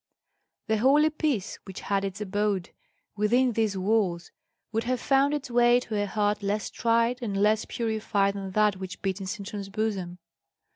The 0.65 0.79
holy 0.79 1.11
peace 1.11 1.59
which 1.65 1.81
had 1.81 2.03
its 2.03 2.19
abode 2.19 2.71
within 3.15 3.51
these 3.51 3.77
walls 3.77 4.31
would 4.71 4.85
have 4.85 4.99
found 4.99 5.35
its 5.35 5.51
way 5.51 5.79
to 5.81 6.01
a 6.01 6.07
heart 6.07 6.41
less 6.41 6.71
tried 6.71 7.19
and 7.21 7.37
less 7.37 7.65
purified 7.65 8.33
than 8.33 8.49
that 8.53 8.77
which 8.77 9.03
beat 9.03 9.19
in 9.21 9.27
Sintram's 9.27 9.69
bosom. 9.69 10.17